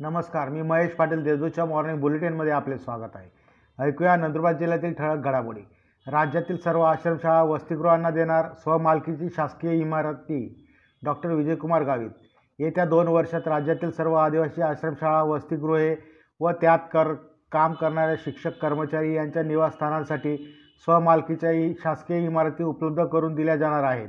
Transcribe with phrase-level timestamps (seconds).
[0.00, 3.30] नमस्कार मी महेश पाटील देजूच्या मॉर्निंग बुलेटिनमध्ये आपले स्वागत आहे.
[3.78, 5.60] ऐकूया नंदुरबार जिल्ह्यातील ठळक घडामोडी.
[6.06, 10.68] राज्यातील सर्व आश्रमशाळा वसतिगृहांना देणार स्वमालकीची शासकीय इमारती.
[11.04, 12.10] डॉक्टर विजयकुमार गावित.
[12.58, 15.96] येत्या दोन वर्षात राज्यातील सर्व आदिवासी आश्रमशाळा वसतिगृहे
[16.40, 17.14] व त्यात कर
[17.52, 20.36] काम करणाऱ्या शिक्षक कर्मचारी यांच्या निवासस्थानांसाठी
[20.84, 21.50] स्वमालकीच्या
[21.82, 24.08] शासकीय इमारती उपलब्ध करून दिल्या जाणार आहेत.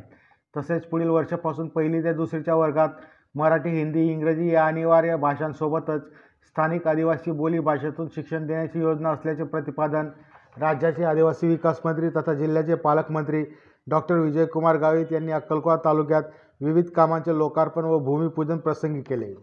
[0.58, 2.90] तसेच पुढील वर्षापासून पहिली ते दुसरीच्या वर्गात
[3.36, 6.02] मराठी हिंदी इंग्रजी या अनिवार्य भाषांसोबतच
[6.48, 10.10] स्थानिक आदिवासी बोली भाषेतून शिक्षण देण्याची योजना असल्याचे प्रतिपादन
[10.58, 13.44] राज्याचे आदिवासी विकास मंत्री तथा जिल्ह्याचे पालकमंत्री
[13.88, 16.24] डॉक्टर विजयकुमार गावित यांनी अक्कलकोवा तालुक्यात
[16.62, 19.34] विविध कामांचे लोकार्पण व भूमिपूजन प्रसंगी केले.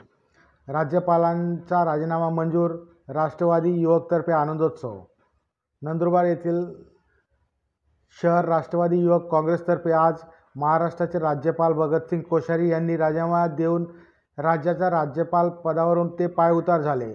[0.69, 2.71] राज्यपालांचा राजीनामा मंजूर
[3.09, 5.01] राष्ट्रवादी युवकतर्फे आनंदोत्सव.
[5.83, 6.65] नंदुरबार येथील
[8.23, 10.15] शहर राष्ट्रवादी युवक काँग्रेसतर्फे आज
[10.57, 13.85] महाराष्ट्राचे राज्यपाल भगतसिंग कोश्यारी यांनी राजीनामा देऊन
[14.39, 17.13] राज्याच्या राज्यपाल पदावरून ते पायउतार झाले.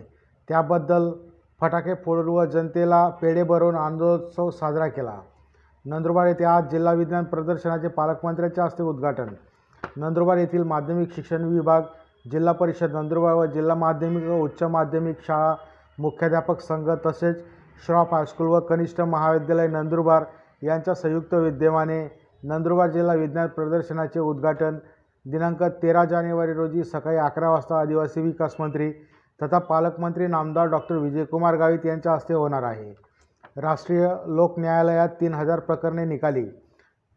[0.50, 1.12] त्याबद्दल
[1.62, 5.18] फटाके फोडून व जनतेला पेढे भरवून आनंदोत्सव साजरा केला.
[5.86, 9.34] नंदुरबार येथे आज जिल्हा विज्ञान प्रदर्शनाचे पालकमंत्र्यांच्या हस्ते उद्घाटन.
[9.98, 11.82] नंदुरबार येथील माध्यमिक शिक्षण विभाग
[12.32, 15.54] जिल्हा परिषद नंदुरबार व जिल्हा माध्यमिक व उच्च माध्यमिक शाळा
[15.98, 17.44] मुख्याध्यापक संघ तसेच
[17.86, 20.24] श्रॉफ हायस्कूल व कनिष्ठ महाविद्यालय नंदुरबार
[20.64, 24.78] यांच्या संयुक्त विद्यमाने नंदुरबार जिल्हा विज्ञान प्रदर्शनाचे उद्घाटन
[25.26, 28.92] दिनांक तेरा जानेवारी रोजी सकाळी अकरा वाजता आदिवासी विकास मंत्री
[29.40, 32.94] तथा पालकमंत्री नामदार डॉक्टर विजयकुमार गावित यांच्या हस्ते होणार आहे.
[33.58, 36.46] राष्ट्रीय लोक न्यायालयात तीन हजार प्रकरणे निकाली.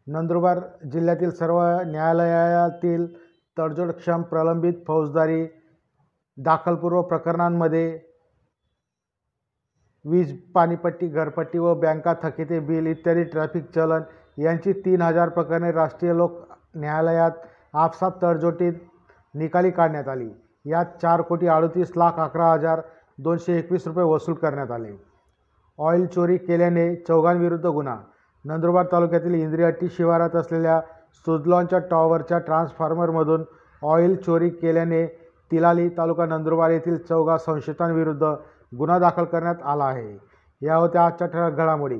[0.07, 0.59] नंदुरबार
[0.91, 3.05] जिल्ह्यातील सर्व न्यायालयातील
[3.57, 5.45] तडजोडक्षम प्रलंबित फौजदारी
[6.37, 7.87] दाखलपूर्व प्रकरणांमध्ये
[10.05, 14.01] वीज पाणीपट्टी घरपट्टी व बँका थकिते बिल इत्यादी ट्रॅफिक चलन
[14.37, 16.31] यांची तीन हजार प्रकरणे राष्ट्रीय लोक
[16.75, 17.31] न्यायालयात
[17.73, 18.73] आपसात तडजोडीत
[19.33, 20.29] निकाली काढण्यात आली.
[20.65, 22.81] यात चार कोटी अडतीस लाख अकरा हजार
[23.17, 24.91] दोनशे एकवीस रुपये वसूल करण्यात आले.
[25.79, 27.97] ऑइल चोरी केल्याने चौघांविरुद्ध गुन्हा.
[28.45, 30.81] नंदुरबार तालुक्यातील इंद्रियाटी शिवारात असलेल्या
[31.13, 33.43] सुजलॉनच्या टॉवरच्या ट्रान्सफॉर्मरमधून
[33.83, 35.05] ऑइल चोरी केल्याने
[35.51, 38.23] तिलाली तालुका नंदुरबार येथील चौघा संशयितांविरुद्ध
[38.77, 40.17] गुन्हा दाखल करण्यात आला आहे.
[40.61, 41.99] या होत्या आजच्या ठळक घडामोडी.